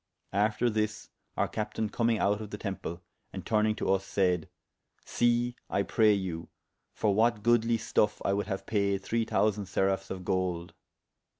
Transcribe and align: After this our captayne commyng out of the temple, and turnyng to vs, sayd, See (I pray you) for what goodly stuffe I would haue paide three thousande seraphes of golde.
After 0.33 0.67
this 0.67 1.11
our 1.37 1.47
captayne 1.47 1.87
commyng 1.91 2.17
out 2.17 2.41
of 2.41 2.49
the 2.49 2.57
temple, 2.57 3.03
and 3.31 3.45
turnyng 3.45 3.77
to 3.77 3.85
vs, 3.85 4.03
sayd, 4.07 4.49
See 5.05 5.55
(I 5.69 5.83
pray 5.83 6.11
you) 6.13 6.49
for 6.91 7.13
what 7.13 7.43
goodly 7.43 7.77
stuffe 7.77 8.19
I 8.25 8.33
would 8.33 8.47
haue 8.47 8.65
paide 8.65 9.03
three 9.03 9.27
thousande 9.27 9.67
seraphes 9.67 10.09
of 10.09 10.25
golde. 10.25 10.73